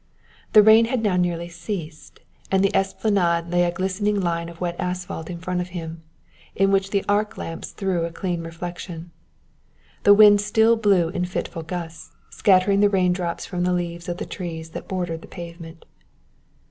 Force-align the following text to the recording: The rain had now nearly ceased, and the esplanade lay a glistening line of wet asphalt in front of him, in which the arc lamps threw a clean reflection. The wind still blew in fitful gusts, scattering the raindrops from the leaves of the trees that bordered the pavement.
The 0.53 0.63
rain 0.63 0.85
had 0.85 1.03
now 1.03 1.15
nearly 1.15 1.47
ceased, 1.47 2.21
and 2.51 2.63
the 2.63 2.75
esplanade 2.75 3.49
lay 3.51 3.65
a 3.65 3.71
glistening 3.71 4.19
line 4.19 4.49
of 4.49 4.59
wet 4.59 4.75
asphalt 4.79 5.29
in 5.29 5.37
front 5.37 5.61
of 5.61 5.69
him, 5.77 6.01
in 6.55 6.71
which 6.71 6.89
the 6.89 7.05
arc 7.07 7.37
lamps 7.37 7.69
threw 7.69 8.03
a 8.03 8.11
clean 8.11 8.41
reflection. 8.43 9.11
The 10.01 10.15
wind 10.15 10.41
still 10.41 10.75
blew 10.75 11.09
in 11.09 11.25
fitful 11.25 11.61
gusts, 11.61 12.13
scattering 12.31 12.79
the 12.79 12.89
raindrops 12.89 13.45
from 13.45 13.63
the 13.63 13.73
leaves 13.73 14.09
of 14.09 14.17
the 14.17 14.25
trees 14.25 14.71
that 14.71 14.87
bordered 14.87 15.21
the 15.21 15.27
pavement. 15.27 15.85